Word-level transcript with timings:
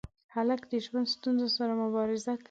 هلک 0.33 0.61
د 0.71 0.73
ژوند 0.85 1.07
ستونزو 1.15 1.47
سره 1.57 1.73
مبارزه 1.83 2.31
کوي. 2.35 2.39